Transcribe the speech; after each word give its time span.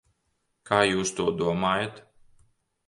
Kā 0.69 0.79
jūs 0.93 1.13
to 1.21 1.29
domājat? 1.43 2.05